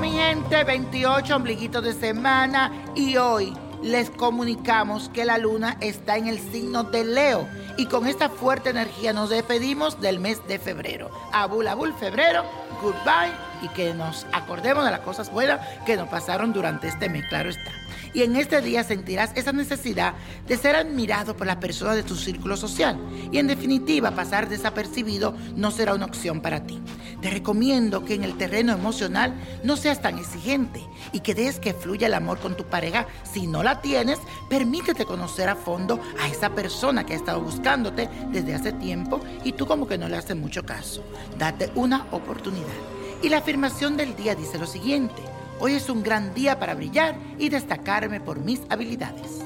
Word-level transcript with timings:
mi 0.00 0.10
gente, 0.10 0.64
28 0.64 1.36
ombliguitos 1.36 1.84
de 1.84 1.92
semana 1.92 2.72
y 2.96 3.16
hoy 3.16 3.52
les 3.82 4.10
comunicamos 4.10 5.08
que 5.10 5.24
la 5.24 5.38
luna 5.38 5.76
está 5.80 6.16
en 6.16 6.26
el 6.26 6.40
signo 6.40 6.82
de 6.82 7.04
Leo 7.04 7.46
y 7.76 7.86
con 7.86 8.08
esta 8.08 8.28
fuerte 8.28 8.70
energía 8.70 9.12
nos 9.12 9.30
despedimos 9.30 10.00
del 10.00 10.18
mes 10.18 10.44
de 10.48 10.58
febrero. 10.58 11.08
Abul 11.32 11.68
abul 11.68 11.94
febrero, 11.94 12.42
goodbye 12.82 13.43
y 13.64 13.68
que 13.68 13.94
nos 13.94 14.26
acordemos 14.32 14.84
de 14.84 14.90
las 14.90 15.00
cosas 15.00 15.30
buenas 15.32 15.60
que 15.86 15.96
nos 15.96 16.08
pasaron 16.08 16.52
durante 16.52 16.88
este 16.88 17.08
mes, 17.08 17.24
claro 17.28 17.50
está. 17.50 17.72
Y 18.12 18.22
en 18.22 18.36
este 18.36 18.60
día 18.60 18.84
sentirás 18.84 19.32
esa 19.34 19.52
necesidad 19.52 20.14
de 20.46 20.56
ser 20.56 20.76
admirado 20.76 21.36
por 21.36 21.48
las 21.48 21.56
personas 21.56 21.96
de 21.96 22.04
tu 22.04 22.14
círculo 22.14 22.56
social. 22.56 22.96
Y 23.32 23.38
en 23.38 23.48
definitiva, 23.48 24.12
pasar 24.12 24.48
desapercibido 24.48 25.34
no 25.56 25.72
será 25.72 25.94
una 25.94 26.04
opción 26.04 26.40
para 26.40 26.64
ti. 26.64 26.80
Te 27.20 27.30
recomiendo 27.30 28.04
que 28.04 28.14
en 28.14 28.22
el 28.22 28.36
terreno 28.36 28.72
emocional 28.72 29.34
no 29.64 29.76
seas 29.76 30.00
tan 30.00 30.18
exigente 30.18 30.80
y 31.12 31.20
que 31.20 31.34
dejes 31.34 31.58
que 31.58 31.74
fluya 31.74 32.06
el 32.06 32.14
amor 32.14 32.38
con 32.38 32.56
tu 32.56 32.64
pareja. 32.64 33.06
Si 33.24 33.48
no 33.48 33.64
la 33.64 33.80
tienes, 33.80 34.20
permítete 34.48 35.06
conocer 35.06 35.48
a 35.48 35.56
fondo 35.56 36.00
a 36.20 36.28
esa 36.28 36.50
persona 36.50 37.04
que 37.04 37.14
ha 37.14 37.16
estado 37.16 37.40
buscándote 37.40 38.08
desde 38.30 38.54
hace 38.54 38.72
tiempo 38.72 39.20
y 39.42 39.52
tú 39.52 39.66
como 39.66 39.88
que 39.88 39.98
no 39.98 40.08
le 40.08 40.16
haces 40.16 40.36
mucho 40.36 40.64
caso. 40.64 41.02
Date 41.36 41.72
una 41.74 42.06
oportunidad. 42.12 42.93
Y 43.24 43.30
la 43.30 43.38
afirmación 43.38 43.96
del 43.96 44.14
día 44.16 44.34
dice 44.34 44.58
lo 44.58 44.66
siguiente. 44.66 45.22
Hoy 45.58 45.72
es 45.72 45.88
un 45.88 46.02
gran 46.02 46.34
día 46.34 46.58
para 46.58 46.74
brillar 46.74 47.16
y 47.38 47.48
destacarme 47.48 48.20
por 48.20 48.38
mis 48.38 48.60
habilidades. 48.68 49.40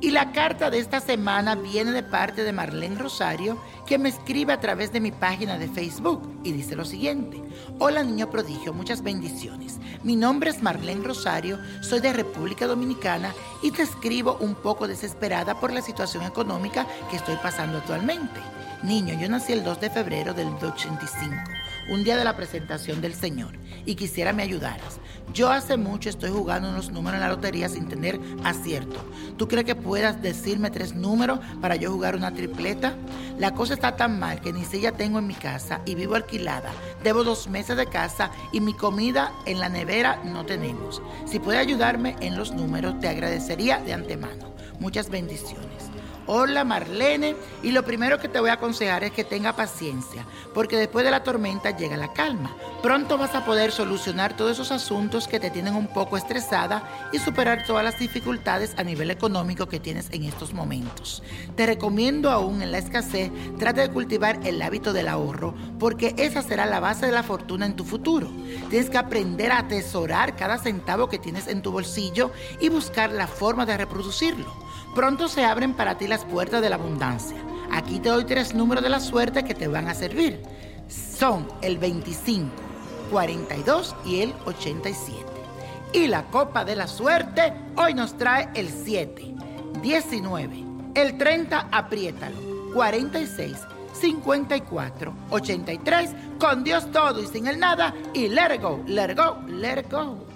Y 0.00 0.10
la 0.10 0.32
carta 0.32 0.68
de 0.68 0.80
esta 0.80 0.98
semana 0.98 1.54
viene 1.54 1.92
de 1.92 2.02
parte 2.02 2.42
de 2.42 2.52
Marlene 2.52 2.98
Rosario, 2.98 3.56
que 3.86 3.98
me 3.98 4.08
escribe 4.08 4.52
a 4.52 4.58
través 4.58 4.92
de 4.92 4.98
mi 4.98 5.12
página 5.12 5.58
de 5.58 5.68
Facebook 5.68 6.40
y 6.42 6.50
dice 6.50 6.74
lo 6.74 6.84
siguiente. 6.84 7.40
Hola 7.78 8.02
niño 8.02 8.30
prodigio, 8.30 8.72
muchas 8.72 9.00
bendiciones. 9.00 9.78
Mi 10.02 10.16
nombre 10.16 10.50
es 10.50 10.60
Marlene 10.60 11.04
Rosario, 11.04 11.60
soy 11.82 12.00
de 12.00 12.12
República 12.12 12.66
Dominicana 12.66 13.32
y 13.62 13.70
te 13.70 13.82
escribo 13.82 14.38
un 14.40 14.56
poco 14.56 14.88
desesperada 14.88 15.60
por 15.60 15.72
la 15.72 15.82
situación 15.82 16.24
económica 16.24 16.84
que 17.12 17.16
estoy 17.16 17.36
pasando 17.36 17.78
actualmente. 17.78 18.40
Niño, 18.82 19.18
yo 19.18 19.28
nací 19.28 19.52
el 19.52 19.64
2 19.64 19.80
de 19.80 19.90
febrero 19.90 20.34
del 20.34 20.48
85, 20.48 21.34
un 21.88 22.04
día 22.04 22.16
de 22.16 22.24
la 22.24 22.36
presentación 22.36 23.00
del 23.00 23.14
Señor, 23.14 23.52
y 23.84 23.94
quisiera 23.94 24.32
me 24.32 24.42
ayudaras. 24.42 25.00
Yo 25.32 25.50
hace 25.50 25.76
mucho 25.76 26.08
estoy 26.08 26.30
jugando 26.30 26.68
unos 26.68 26.90
números 26.90 27.16
en 27.16 27.20
la 27.20 27.28
lotería 27.28 27.68
sin 27.68 27.88
tener 27.88 28.18
acierto. 28.44 29.04
¿Tú 29.36 29.48
crees 29.48 29.66
que 29.66 29.74
puedas 29.74 30.22
decirme 30.22 30.70
tres 30.70 30.94
números 30.94 31.40
para 31.60 31.76
yo 31.76 31.90
jugar 31.90 32.16
una 32.16 32.32
tripleta? 32.32 32.94
La 33.38 33.52
cosa 33.52 33.74
está 33.74 33.96
tan 33.96 34.18
mal 34.18 34.40
que 34.40 34.52
ni 34.52 34.64
silla 34.64 34.92
tengo 34.92 35.18
en 35.18 35.26
mi 35.26 35.34
casa 35.34 35.80
y 35.84 35.94
vivo 35.94 36.14
alquilada. 36.14 36.70
Debo 37.02 37.22
dos 37.22 37.48
meses 37.48 37.76
de 37.76 37.86
casa 37.86 38.30
y 38.52 38.60
mi 38.60 38.72
comida 38.72 39.32
en 39.44 39.60
la 39.60 39.68
nevera 39.68 40.22
no 40.24 40.46
tenemos. 40.46 41.02
Si 41.26 41.38
puedes 41.38 41.60
ayudarme 41.60 42.16
en 42.20 42.36
los 42.36 42.52
números, 42.52 42.98
te 43.00 43.08
agradecería 43.08 43.78
de 43.78 43.92
antemano. 43.92 44.54
Muchas 44.78 45.10
bendiciones. 45.10 45.90
Hola 46.28 46.64
Marlene, 46.64 47.36
y 47.62 47.70
lo 47.70 47.84
primero 47.84 48.18
que 48.18 48.26
te 48.28 48.40
voy 48.40 48.50
a 48.50 48.54
aconsejar 48.54 49.04
es 49.04 49.12
que 49.12 49.22
tenga 49.22 49.54
paciencia, 49.54 50.26
porque 50.52 50.76
después 50.76 51.04
de 51.04 51.12
la 51.12 51.22
tormenta 51.22 51.76
llega 51.76 51.96
la 51.96 52.12
calma. 52.12 52.56
Pronto 52.82 53.16
vas 53.16 53.36
a 53.36 53.44
poder 53.44 53.70
solucionar 53.70 54.36
todos 54.36 54.50
esos 54.50 54.72
asuntos 54.72 55.28
que 55.28 55.38
te 55.38 55.50
tienen 55.50 55.76
un 55.76 55.86
poco 55.86 56.16
estresada 56.16 57.10
y 57.12 57.20
superar 57.20 57.64
todas 57.64 57.84
las 57.84 58.00
dificultades 58.00 58.74
a 58.76 58.82
nivel 58.82 59.12
económico 59.12 59.68
que 59.68 59.78
tienes 59.78 60.08
en 60.10 60.24
estos 60.24 60.52
momentos. 60.52 61.22
Te 61.54 61.64
recomiendo 61.64 62.32
aún 62.32 62.60
en 62.60 62.72
la 62.72 62.78
escasez, 62.78 63.30
trata 63.56 63.82
de 63.82 63.92
cultivar 63.92 64.40
el 64.42 64.60
hábito 64.62 64.92
del 64.92 65.06
ahorro, 65.06 65.54
porque 65.78 66.12
esa 66.18 66.42
será 66.42 66.66
la 66.66 66.80
base 66.80 67.06
de 67.06 67.12
la 67.12 67.22
fortuna 67.22 67.66
en 67.66 67.76
tu 67.76 67.84
futuro. 67.84 68.28
Tienes 68.68 68.90
que 68.90 68.98
aprender 68.98 69.52
a 69.52 69.60
atesorar 69.60 70.34
cada 70.34 70.58
centavo 70.58 71.08
que 71.08 71.20
tienes 71.20 71.46
en 71.46 71.62
tu 71.62 71.70
bolsillo 71.70 72.32
y 72.58 72.68
buscar 72.68 73.12
la 73.12 73.28
forma 73.28 73.64
de 73.64 73.76
reproducirlo. 73.76 74.65
Pronto 74.94 75.28
se 75.28 75.44
abren 75.44 75.74
para 75.74 75.98
ti 75.98 76.06
las 76.06 76.24
puertas 76.24 76.62
de 76.62 76.70
la 76.70 76.76
abundancia. 76.76 77.36
Aquí 77.70 78.00
te 78.00 78.08
doy 78.08 78.24
tres 78.24 78.54
números 78.54 78.82
de 78.82 78.90
la 78.90 79.00
suerte 79.00 79.44
que 79.44 79.54
te 79.54 79.68
van 79.68 79.88
a 79.88 79.94
servir. 79.94 80.42
Son 80.88 81.46
el 81.62 81.78
25, 81.78 82.50
42 83.10 83.94
y 84.04 84.20
el 84.22 84.34
87. 84.46 85.24
Y 85.92 86.06
la 86.08 86.24
copa 86.24 86.64
de 86.64 86.76
la 86.76 86.86
suerte 86.86 87.52
hoy 87.76 87.94
nos 87.94 88.16
trae 88.16 88.48
el 88.54 88.68
7, 88.68 89.34
19, 89.82 90.64
el 90.94 91.18
30, 91.18 91.68
apriétalo, 91.70 92.36
46, 92.74 93.56
54, 93.92 95.14
83, 95.30 96.10
con 96.38 96.64
Dios 96.64 96.90
todo 96.90 97.22
y 97.22 97.26
sin 97.26 97.46
el 97.46 97.58
nada, 97.58 97.94
y 98.12 98.28
let 98.28 98.54
it 98.54 98.62
go, 98.62 98.82
let 98.86 99.10
it 99.10 99.18
go, 99.18 99.38
let 99.48 99.78
it 99.80 99.90
go. 99.90 100.35